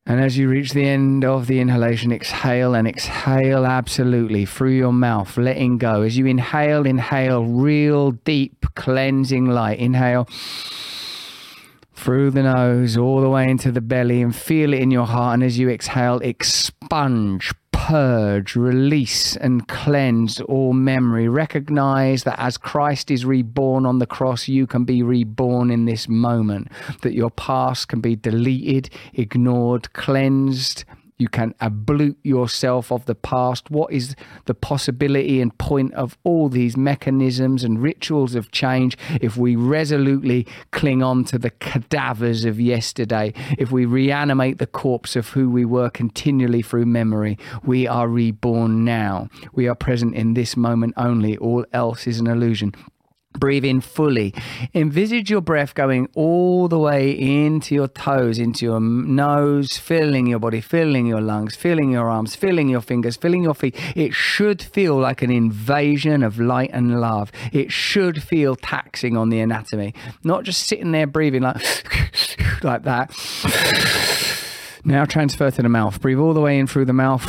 And 0.05 0.21
as 0.21 0.37
you 0.37 0.49
reach 0.49 0.73
the 0.73 0.85
end 0.85 1.25
of 1.25 1.47
the 1.47 1.61
inhalation, 1.61 2.11
exhale 2.11 2.75
and 2.75 2.89
exhale 2.89 3.65
absolutely 3.65 4.47
through 4.47 4.73
your 4.73 4.93
mouth, 4.93 5.37
letting 5.37 5.79
go. 5.79 6.03
As 6.03 6.17
you 6.17 6.27
inhale, 6.27 6.87
inhale 6.87 7.45
real 7.45 8.11
deep 8.11 8.67
cleansing 8.75 9.47
light. 9.47 9.79
Inhale 9.79 10.27
through 12.03 12.33
the 12.33 12.43
nose, 12.43 12.97
all 12.97 13.21
the 13.21 13.31
way 13.31 13.49
into 13.49 13.71
the 13.71 13.81
belly, 13.81 14.21
and 14.21 14.35
feel 14.35 14.75
it 14.75 14.81
in 14.81 14.91
your 14.91 15.07
heart. 15.07 15.35
And 15.35 15.45
as 15.45 15.57
you 15.57 15.71
exhale, 15.71 16.19
expunge, 16.19 17.53
purge, 17.71 18.57
release, 18.57 19.37
and 19.37 19.69
cleanse 19.69 20.41
all 20.41 20.73
memory. 20.73 21.29
Recognize 21.29 22.25
that 22.25 22.41
as 22.41 22.59
Christ 22.59 23.11
is 23.11 23.25
reborn 23.25 23.87
on 23.87 24.01
the 24.01 24.07
cross, 24.07 24.49
you 24.49 24.67
can 24.67 24.85
be 24.85 25.03
reborn 25.03 25.71
in 25.71 25.85
this 25.85 26.09
moment, 26.09 26.73
that 27.03 27.15
your 27.15 27.31
past 27.31 27.87
can 27.87 28.01
be 28.01 28.17
deleted, 28.17 28.91
ignored, 29.15 29.93
cleansed, 29.93 30.85
you 31.23 31.29
can 31.29 31.55
ablute 31.61 32.17
yourself 32.25 32.91
of 32.91 33.07
the 33.07 33.15
past. 33.15 33.71
What 33.71 33.93
is 33.93 34.17
the 34.47 34.55
possibility 34.55 35.41
and 35.41 35.57
point 35.57 35.95
of 35.95 36.19
all 36.25 36.49
these 36.49 36.77
mechanisms 36.77 37.63
and 37.63 37.81
rituals 37.81 38.35
of 38.35 38.51
change 38.51 38.99
if 39.21 39.37
we 39.37 39.55
resolutely 39.55 40.49
cling 40.73 41.01
on 41.01 41.25
to 41.27 41.39
the 41.39 41.51
cadavers 41.51 42.45
of 42.45 42.61
yesterday? 42.61 43.33
If 43.57 43.71
we 43.71 43.85
reanimate 43.85 44.59
the 44.59 44.67
corpse 44.67 45.15
of 45.15 45.29
who 45.29 45.49
we 45.49 45.65
were 45.65 45.91
continually 45.91 46.61
through 46.61 46.87
memory, 46.87 47.39
we 47.63 47.87
are 47.87 48.09
reborn 48.09 48.85
now. 48.85 49.29
We 49.53 49.69
are 49.69 49.77
present 49.77 50.17
in 50.17 50.35
this 50.35 50.57
moment 50.57 50.95
only. 50.97 51.39
All 51.39 51.65
else 51.73 52.09
is 52.09 52.19
an 52.19 52.27
illusion. 52.27 52.75
Breathe 53.39 53.65
in 53.65 53.81
fully. 53.81 54.35
Envisage 54.75 55.31
your 55.31 55.41
breath 55.41 55.75
going 55.75 56.09
all 56.15 56.69
the 56.69 56.79
way 56.79 57.11
into 57.11 57.75
your 57.75 57.89
toes, 57.89 58.39
into 58.39 58.65
your 58.65 58.81
nose, 58.81 59.79
filling 59.79 60.27
your 60.27 60.39
body, 60.39 60.61
filling 60.61 61.07
your 61.07 61.21
lungs, 61.21 61.57
filling 61.57 61.91
your 61.91 62.09
arms, 62.09 62.37
filling 62.37 62.69
your 62.69 62.81
fingers, 62.81 63.17
filling 63.17 63.43
your 63.43 63.55
feet. 63.55 63.75
It 63.97 64.15
should 64.15 64.63
feel 64.63 64.97
like 64.97 65.23
an 65.23 65.31
invasion 65.31 66.23
of 66.23 66.39
light 66.39 66.71
and 66.73 67.01
love. 67.01 67.33
It 67.53 67.73
should 67.73 68.23
feel 68.23 68.57
taxing 68.57 69.17
on 69.17 69.31
the 69.31 69.41
anatomy, 69.41 69.95
not 70.23 70.45
just 70.45 70.67
sitting 70.67 70.93
there 70.93 71.07
breathing 71.07 71.43
like, 71.43 71.63
like 72.63 72.85
that. 72.85 73.11
Now 74.85 75.05
transfer 75.05 75.51
to 75.51 75.63
the 75.63 75.69
mouth. 75.69 76.01
Breathe 76.01 76.19
all 76.19 76.35
the 76.35 76.41
way 76.41 76.59
in 76.59 76.67
through 76.67 76.87
the 76.87 76.93
mouth, 76.93 77.25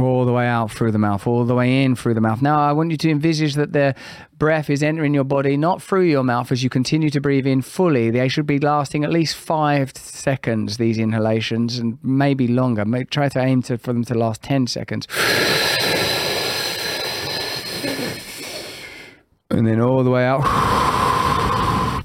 all 0.00 0.24
the 0.24 0.32
way 0.32 0.46
out 0.46 0.70
through 0.70 0.92
the 0.92 0.98
mouth, 0.98 1.26
all 1.26 1.44
the 1.44 1.54
way 1.54 1.84
in 1.84 1.96
through 1.96 2.14
the 2.14 2.20
mouth. 2.20 2.42
Now 2.42 2.60
I 2.60 2.72
want 2.72 2.90
you 2.90 2.96
to 2.96 3.10
envisage 3.10 3.54
that 3.54 3.72
the 3.72 3.94
breath 4.36 4.70
is 4.70 4.82
entering 4.82 5.14
your 5.14 5.24
body, 5.24 5.56
not 5.56 5.82
through 5.82 6.02
your 6.02 6.24
mouth 6.24 6.52
as 6.52 6.62
you 6.62 6.70
continue 6.70 7.10
to 7.10 7.20
breathe 7.20 7.46
in 7.46 7.62
fully. 7.62 8.10
They 8.10 8.28
should 8.28 8.46
be 8.46 8.58
lasting 8.58 9.04
at 9.04 9.10
least 9.10 9.36
five 9.36 9.92
seconds, 9.96 10.76
these 10.76 10.98
inhalations, 10.98 11.78
and 11.78 11.98
maybe 12.02 12.48
longer. 12.48 12.84
Try 13.10 13.28
to 13.28 13.40
aim 13.40 13.62
to, 13.62 13.78
for 13.78 13.92
them 13.92 14.04
to 14.04 14.14
last 14.14 14.42
10 14.42 14.66
seconds. 14.66 15.06
And 19.50 19.66
then 19.66 19.80
all 19.80 20.04
the 20.04 20.10
way 20.10 20.24
out 20.24 20.87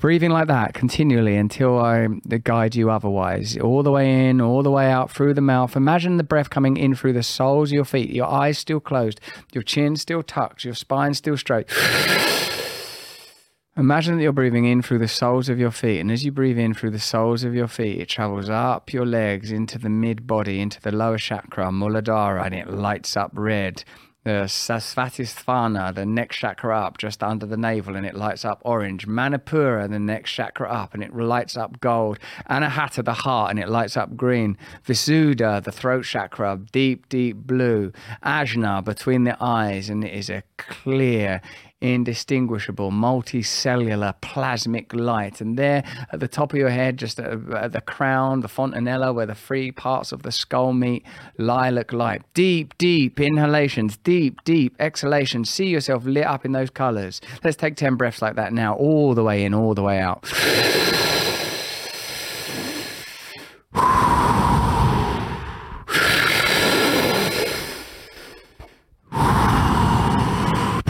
breathing 0.03 0.31
like 0.31 0.48
that 0.48 0.74
continually 0.74 1.38
until 1.38 1.79
I 1.79 2.05
guide 2.43 2.75
you 2.75 2.91
otherwise. 2.91 3.57
All 3.57 3.83
the 3.83 3.91
way 3.91 4.27
in, 4.27 4.41
all 4.41 4.62
the 4.62 4.69
way 4.69 4.91
out 4.91 5.10
through 5.10 5.33
the 5.33 5.39
mouth. 5.39 5.77
Imagine 5.77 6.17
the 6.17 6.25
breath 6.25 6.50
coming 6.50 6.75
in 6.75 6.93
through 6.93 7.13
the 7.13 7.24
soles 7.24 7.69
of 7.69 7.75
your 7.75 7.86
feet, 7.86 8.10
your 8.10 8.27
eyes 8.27 8.57
still 8.57 8.81
closed, 8.81 9.22
your 9.53 9.63
chin 9.63 9.95
still 9.95 10.22
tucked, 10.22 10.65
your 10.65 10.74
spine 10.74 11.13
still 11.13 11.38
straight. 11.38 11.72
Imagine 13.77 14.17
that 14.17 14.24
you're 14.24 14.33
breathing 14.33 14.65
in 14.65 14.81
through 14.81 15.00
the 15.00 15.07
soles 15.07 15.48
of 15.48 15.57
your 15.57 15.72
feet, 15.72 16.01
and 16.01 16.12
as 16.12 16.25
you 16.25 16.33
breathe 16.33 16.60
in 16.60 16.74
through 16.74 16.91
the 16.91 17.00
soles 17.00 17.45
of 17.45 17.55
your 17.55 17.69
feet, 17.69 18.01
it 18.01 18.10
travels 18.10 18.50
up 18.50 18.91
your 18.91 19.05
legs 19.05 19.53
into 19.53 19.79
the 19.79 19.88
mid 19.88 20.27
body, 20.27 20.60
into 20.60 20.81
the 20.81 20.91
lower 20.91 21.17
chakra, 21.17 21.67
Muladhara, 21.67 22.45
and 22.45 22.53
it 22.53 22.69
lights 22.69 23.15
up 23.15 23.31
red 23.33 23.86
the 24.24 24.46
Svadhisthana, 24.48 25.94
the 25.94 26.06
next 26.06 26.38
chakra 26.38 26.80
up 26.80 26.98
just 26.98 27.22
under 27.22 27.46
the 27.46 27.58
navel 27.58 27.96
and 27.96 28.06
it 28.06 28.15
lights 28.15 28.46
up 28.46 28.62
orange. 28.63 29.06
Manipura, 29.06 29.89
the 29.89 30.00
next 30.00 30.32
chakra 30.32 30.70
up 30.70 30.94
and 30.94 31.03
it 31.03 31.13
lights 31.13 31.58
up 31.58 31.80
gold. 31.82 32.20
Anahata, 32.50 33.03
the 33.03 33.13
heart, 33.13 33.51
and 33.51 33.60
it 33.60 33.68
lights 33.68 33.98
up 33.98 34.15
green. 34.15 34.58
Visuddha, 34.86 35.63
the 35.63 35.72
throat 35.72 36.06
chakra, 36.06 36.60
deep, 36.72 37.10
deep 37.10 37.36
blue. 37.36 37.92
Ajna, 38.24 38.84
between 38.84 39.25
the 39.25 39.36
eyes, 39.42 39.89
and 39.89 40.03
it 40.03 40.13
is 40.13 40.30
a 40.30 40.44
clear, 40.58 41.42
indistinguishable, 41.84 42.92
multicellular 42.92 44.16
plasmic 44.22 44.94
light. 44.94 45.42
And 45.42 45.60
there 45.60 45.84
at 46.12 46.20
the 46.20 46.28
top 46.28 46.54
of 46.54 46.58
your 46.58 46.70
head, 46.70 46.98
just 46.98 47.20
at, 47.20 47.72
the 47.74 47.82
crown, 47.82 48.40
the 48.40 48.48
fontanella, 48.48 49.13
where 49.13 49.25
the 49.25 49.36
three 49.36 49.72
parts 49.72 50.12
of 50.12 50.24
the 50.24 50.32
skull 50.32 50.74
meet, 50.74 51.04
lilac 51.38 51.92
light. 51.92 52.24
Deep, 52.34 52.78
deep 52.78 53.20
inhalations, 53.20 53.98
deep, 53.98 54.44
deep 54.46 54.75
exhalations. 54.80 55.50
See 55.50 55.68
yourself 55.68 56.06
lit 56.06 56.25
up 56.25 56.46
in 56.46 56.54
those 56.54 56.70
colors. 56.70 57.22
Let's 57.44 57.58
take 57.58 57.75
10 57.75 57.96
breaths 57.96 58.22
like 58.22 58.36
that 58.36 58.54
now, 58.54 58.75
all 58.75 59.13
the 59.13 59.24
way 59.24 59.44
in, 59.44 59.54
all 59.54 59.74
the 59.74 59.84
way 59.84 60.00
out. 60.00 60.25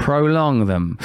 Prolong 0.03 0.65
them. 0.65 0.97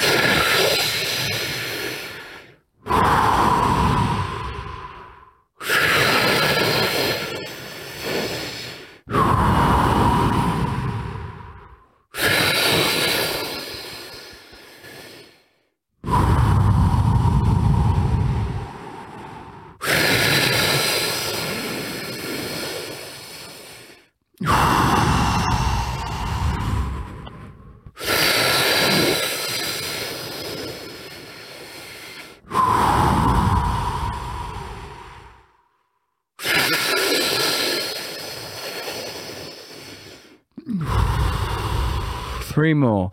Three 42.59 42.73
more. 42.73 43.09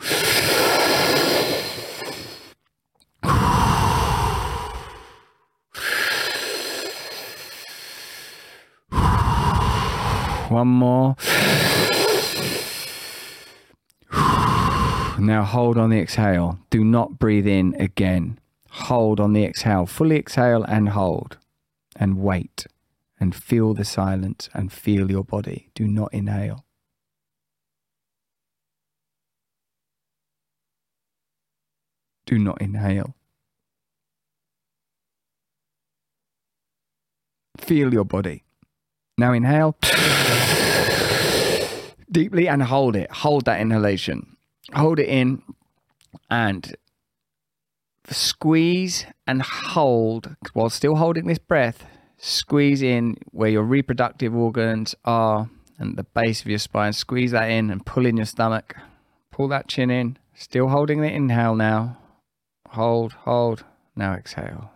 One 10.48 10.66
more. 10.66 11.14
Now 15.20 15.44
hold 15.44 15.78
on 15.78 15.90
the 15.90 16.00
exhale. 16.00 16.58
Do 16.70 16.82
not 16.82 17.20
breathe 17.20 17.46
in 17.46 17.76
again. 17.78 18.40
Hold 18.70 19.20
on 19.20 19.32
the 19.32 19.44
exhale. 19.44 19.86
Fully 19.86 20.16
exhale 20.16 20.64
and 20.64 20.88
hold. 20.88 21.38
And 21.94 22.18
wait. 22.18 22.66
and 23.18 23.34
feel 23.34 23.74
the 23.74 23.84
silence 23.84 24.48
and 24.52 24.72
feel 24.72 25.10
your 25.10 25.24
body. 25.24 25.70
Do 25.74 25.86
not 25.86 26.12
inhale. 26.12 26.65
Do 32.26 32.38
not 32.38 32.60
inhale. 32.60 33.14
Feel 37.56 37.92
your 37.92 38.04
body. 38.04 38.44
Now 39.16 39.32
inhale 39.32 39.76
deeply 42.10 42.48
and 42.48 42.62
hold 42.62 42.96
it. 42.96 43.10
Hold 43.10 43.44
that 43.44 43.60
inhalation. 43.60 44.36
Hold 44.72 44.98
it 44.98 45.08
in 45.08 45.42
and 46.30 46.74
squeeze 48.08 49.06
and 49.26 49.42
hold 49.42 50.36
while 50.52 50.70
still 50.70 50.96
holding 50.96 51.26
this 51.26 51.38
breath. 51.38 51.84
Squeeze 52.18 52.82
in 52.82 53.16
where 53.32 53.50
your 53.50 53.62
reproductive 53.62 54.34
organs 54.34 54.94
are 55.04 55.50
and 55.78 55.96
the 55.96 56.04
base 56.04 56.40
of 56.40 56.46
your 56.46 56.58
spine. 56.58 56.92
Squeeze 56.94 57.32
that 57.32 57.50
in 57.50 57.70
and 57.70 57.84
pull 57.84 58.06
in 58.06 58.16
your 58.16 58.26
stomach. 58.26 58.74
Pull 59.30 59.48
that 59.48 59.68
chin 59.68 59.90
in. 59.90 60.16
Still 60.34 60.68
holding 60.68 61.02
the 61.02 61.12
inhale 61.12 61.54
now. 61.54 61.98
Hold, 62.70 63.12
hold. 63.12 63.64
Now 63.94 64.14
exhale. 64.14 64.70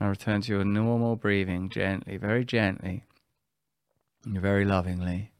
Now 0.00 0.08
return 0.08 0.42
to 0.42 0.52
your 0.52 0.64
normal 0.64 1.16
breathing 1.16 1.68
gently, 1.70 2.16
very 2.16 2.44
gently, 2.44 3.04
and 4.24 4.40
very 4.40 4.64
lovingly. 4.64 5.32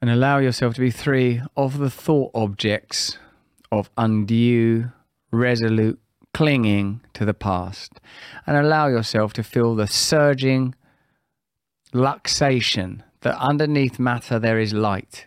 And 0.00 0.10
allow 0.10 0.38
yourself 0.38 0.74
to 0.74 0.80
be 0.80 0.90
free 0.90 1.42
of 1.56 1.78
the 1.78 1.90
thought 1.90 2.30
objects 2.34 3.18
of 3.72 3.90
undue, 3.96 4.92
resolute 5.30 5.98
clinging 6.32 7.00
to 7.14 7.24
the 7.24 7.34
past. 7.34 8.00
And 8.46 8.56
allow 8.56 8.86
yourself 8.86 9.32
to 9.34 9.42
feel 9.42 9.74
the 9.74 9.86
surging 9.86 10.74
luxation 11.92 13.02
that 13.22 13.36
underneath 13.36 13.98
matter 13.98 14.38
there 14.38 14.58
is 14.58 14.72
light. 14.72 15.26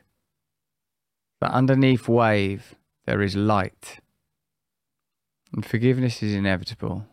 That 1.41 1.51
underneath 1.51 2.07
wave 2.07 2.75
there 3.05 3.21
is 3.21 3.35
light. 3.35 3.99
And 5.53 5.65
forgiveness 5.65 6.23
is 6.23 6.33
inevitable 6.33 7.05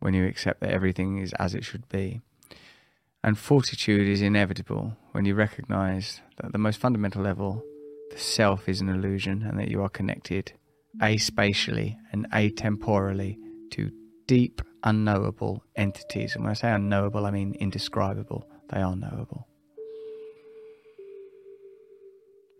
when 0.00 0.14
you 0.14 0.26
accept 0.26 0.60
that 0.60 0.70
everything 0.70 1.18
is 1.18 1.32
as 1.38 1.54
it 1.54 1.64
should 1.64 1.88
be. 1.88 2.20
And 3.24 3.38
fortitude 3.38 4.08
is 4.08 4.22
inevitable 4.22 4.96
when 5.12 5.24
you 5.24 5.34
recognize 5.34 6.20
that 6.36 6.46
at 6.46 6.52
the 6.52 6.58
most 6.58 6.80
fundamental 6.80 7.22
level, 7.22 7.62
the 8.10 8.18
self 8.18 8.68
is 8.68 8.80
an 8.80 8.88
illusion 8.88 9.42
and 9.42 9.58
that 9.58 9.68
you 9.68 9.82
are 9.82 9.88
connected 9.88 10.52
aspatially 11.00 11.96
and 12.12 12.28
atemporally 12.30 13.38
to 13.70 13.90
deep, 14.26 14.60
unknowable 14.82 15.62
entities. 15.76 16.34
And 16.34 16.44
when 16.44 16.50
I 16.50 16.54
say 16.54 16.70
unknowable, 16.70 17.26
I 17.26 17.30
mean 17.30 17.54
indescribable. 17.54 18.46
They 18.70 18.80
are 18.80 18.96
knowable. 18.96 19.46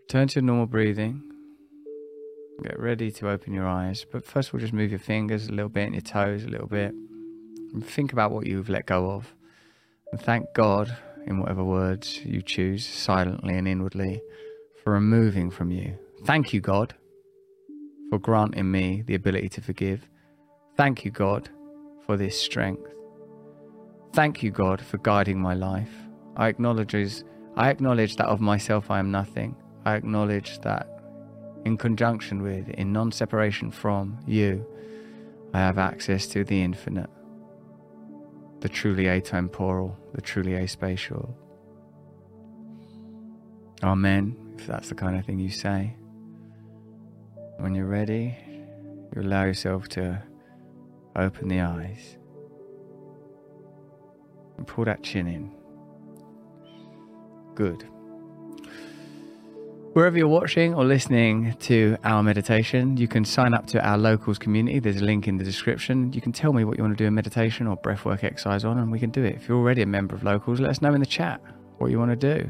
Turn 0.07 0.27
to 0.29 0.41
normal 0.41 0.67
breathing. 0.67 1.32
Get 2.61 2.79
ready 2.79 3.11
to 3.11 3.29
open 3.29 3.53
your 3.53 3.67
eyes. 3.67 4.05
But 4.09 4.25
first 4.25 4.49
of 4.49 4.53
all, 4.53 4.59
just 4.59 4.73
move 4.73 4.91
your 4.91 4.99
fingers 4.99 5.47
a 5.47 5.51
little 5.51 5.69
bit 5.69 5.85
and 5.85 5.95
your 5.95 6.01
toes 6.01 6.43
a 6.43 6.47
little 6.47 6.67
bit. 6.67 6.93
And 7.73 7.85
think 7.85 8.13
about 8.13 8.31
what 8.31 8.45
you've 8.45 8.69
let 8.69 8.85
go 8.85 9.11
of. 9.11 9.33
And 10.11 10.21
thank 10.21 10.45
God, 10.53 10.95
in 11.25 11.39
whatever 11.39 11.63
words 11.63 12.19
you 12.23 12.41
choose, 12.41 12.85
silently 12.85 13.57
and 13.57 13.67
inwardly, 13.67 14.21
for 14.83 14.93
removing 14.93 15.49
from 15.49 15.71
you. 15.71 15.97
Thank 16.25 16.53
you, 16.53 16.61
God, 16.61 16.93
for 18.09 18.19
granting 18.19 18.69
me 18.69 19.01
the 19.01 19.15
ability 19.15 19.49
to 19.49 19.61
forgive. 19.61 20.07
Thank 20.77 21.03
you, 21.03 21.11
God, 21.11 21.49
for 22.05 22.15
this 22.15 22.39
strength. 22.39 22.87
Thank 24.13 24.43
you, 24.43 24.51
God, 24.51 24.79
for 24.79 24.99
guiding 24.99 25.41
my 25.41 25.55
life. 25.55 25.89
I 26.37 26.47
acknowledge, 26.47 26.93
I 27.55 27.69
acknowledge 27.71 28.15
that 28.17 28.27
of 28.27 28.39
myself 28.39 28.91
I 28.91 28.99
am 28.99 29.09
nothing. 29.09 29.55
I 29.85 29.95
acknowledge 29.95 30.59
that 30.61 30.92
in 31.65 31.77
conjunction 31.77 32.41
with, 32.41 32.69
in 32.69 32.91
non 32.91 33.11
separation 33.11 33.71
from 33.71 34.19
you, 34.25 34.65
I 35.53 35.59
have 35.59 35.77
access 35.77 36.27
to 36.27 36.43
the 36.43 36.61
infinite 36.61 37.09
the 38.63 38.69
truly 38.69 39.03
atemporal, 39.03 39.93
the 40.13 40.21
truly 40.21 40.53
aspatial. 40.53 41.35
Amen, 43.83 44.37
if 44.57 44.65
that's 44.65 44.87
the 44.87 44.95
kind 44.95 45.19
of 45.19 45.25
thing 45.25 45.37
you 45.37 45.49
say. 45.49 45.97
When 47.57 47.75
you're 47.75 47.85
ready, 47.85 48.37
you 49.13 49.21
allow 49.21 49.43
yourself 49.43 49.89
to 49.89 50.23
open 51.17 51.49
the 51.49 51.59
eyes 51.59 52.17
and 54.57 54.65
pull 54.65 54.85
that 54.85 55.03
chin 55.03 55.27
in. 55.27 55.51
Good. 57.55 57.85
Wherever 59.93 60.17
you're 60.17 60.27
watching 60.27 60.73
or 60.73 60.85
listening 60.85 61.55
to 61.59 61.95
our 62.03 62.23
meditation, 62.23 62.97
you 62.97 63.07
can 63.07 63.23
sign 63.23 63.53
up 63.53 63.67
to 63.67 63.87
our 63.87 63.95
locals 63.95 64.39
community. 64.39 64.79
There's 64.79 65.01
a 65.01 65.03
link 65.05 65.27
in 65.27 65.37
the 65.37 65.43
description. 65.43 66.11
You 66.13 66.19
can 66.19 66.31
tell 66.31 66.51
me 66.51 66.65
what 66.65 66.79
you 66.79 66.83
want 66.83 66.97
to 66.97 67.03
do 67.03 67.07
a 67.07 67.11
meditation 67.11 67.67
or 67.67 67.77
breathwork 67.77 68.23
exercise 68.23 68.65
on, 68.65 68.79
and 68.79 68.91
we 68.91 68.99
can 68.99 69.11
do 69.11 69.23
it. 69.23 69.35
If 69.35 69.47
you're 69.47 69.59
already 69.59 69.83
a 69.83 69.85
member 69.85 70.15
of 70.15 70.23
locals, 70.23 70.59
let 70.59 70.71
us 70.71 70.81
know 70.81 70.95
in 70.95 70.99
the 70.99 71.05
chat 71.05 71.41
what 71.77 71.91
you 71.91 71.99
want 71.99 72.09
to 72.09 72.39
do. 72.39 72.49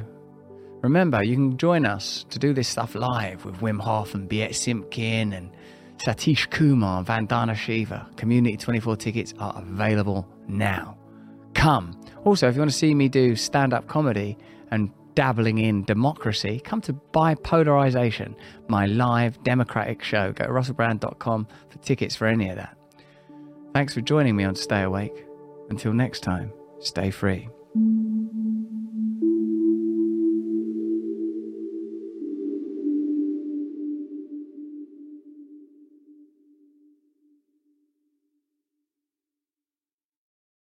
Remember, 0.83 1.21
you 1.21 1.35
can 1.35 1.57
join 1.57 1.85
us 1.85 2.25
to 2.29 2.39
do 2.39 2.53
this 2.53 2.69
stuff 2.69 2.95
live 2.95 3.43
with 3.43 3.55
Wim 3.57 3.81
Hof 3.81 4.13
and 4.13 4.29
Biet 4.29 4.51
Simkin 4.51 5.35
and 5.35 5.51
Satish 5.97 6.49
Kumar, 6.49 6.99
and 6.99 7.07
Vandana 7.07 7.55
Shiva. 7.55 8.09
Community 8.15 8.55
24 8.55 8.95
tickets 8.95 9.33
are 9.37 9.53
available 9.57 10.25
now. 10.47 10.97
Come. 11.55 11.99
Also, 12.23 12.47
if 12.47 12.55
you 12.55 12.61
want 12.61 12.71
to 12.71 12.77
see 12.77 12.93
me 12.93 13.09
do 13.09 13.35
stand 13.35 13.73
up 13.73 13.87
comedy 13.87 14.37
and 14.71 14.91
dabbling 15.15 15.57
in 15.57 15.83
democracy, 15.83 16.59
come 16.63 16.81
to 16.81 16.93
Bipolarization, 17.13 18.35
my 18.67 18.85
live 18.85 19.41
democratic 19.43 20.03
show. 20.03 20.31
Go 20.33 20.45
to 20.45 20.51
russellbrand.com 20.51 21.47
for 21.69 21.77
tickets 21.79 22.15
for 22.15 22.27
any 22.27 22.49
of 22.49 22.57
that. 22.57 22.77
Thanks 23.73 23.93
for 23.93 24.01
joining 24.01 24.35
me 24.35 24.43
on 24.43 24.55
Stay 24.55 24.83
Awake. 24.83 25.25
Until 25.69 25.93
next 25.93 26.21
time, 26.21 26.51
stay 26.79 27.09
free. 27.09 27.49